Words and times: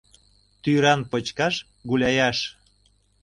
Тӱран 0.61 1.01
почкаш— 1.11 1.55
гуляяш. 1.89 2.37